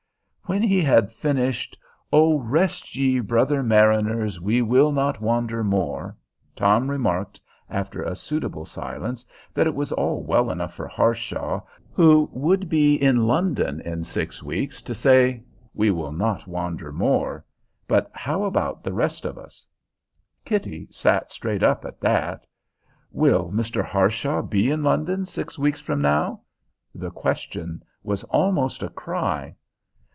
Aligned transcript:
When 0.47 0.63
he 0.63 0.81
had 0.81 1.13
finished, 1.13 1.77
"O 2.11 2.37
rest 2.41 2.93
ye, 2.93 3.21
brother 3.21 3.63
mariners; 3.63 4.41
we 4.41 4.61
will 4.61 4.91
not 4.91 5.21
wander 5.21 5.63
more!" 5.63 6.17
Tom 6.57 6.89
remarked, 6.91 7.39
after 7.69 8.03
a 8.03 8.17
suitable 8.17 8.65
silence, 8.65 9.25
that 9.53 9.65
it 9.65 9.73
was 9.73 9.93
all 9.93 10.21
well 10.25 10.51
enough 10.51 10.73
for 10.73 10.89
Harshaw, 10.89 11.61
who 11.93 12.27
would 12.33 12.67
be 12.67 12.95
in 13.01 13.25
London 13.25 13.79
in 13.79 14.03
six 14.03 14.43
weeks, 14.43 14.81
to 14.81 14.93
say, 14.93 15.41
"We 15.73 15.89
will 15.89 16.11
not 16.11 16.47
wander 16.47 16.91
more!" 16.91 17.45
But 17.87 18.11
how 18.13 18.43
about 18.43 18.83
the 18.83 18.91
rest 18.91 19.23
of 19.23 19.37
us? 19.37 19.65
Kitty 20.43 20.89
sat 20.91 21.31
straight 21.31 21.63
up 21.63 21.85
at 21.85 22.01
that. 22.01 22.45
"Will 23.13 23.53
Mr. 23.53 23.81
Harshaw 23.81 24.41
be 24.41 24.69
in 24.69 24.83
London 24.83 25.25
six 25.25 25.57
weeks 25.57 25.79
from 25.79 26.01
now?" 26.01 26.41
The 26.93 27.09
question 27.09 27.83
was 28.03 28.25
almost 28.25 28.83
a 28.83 28.89
cry. 28.89 29.55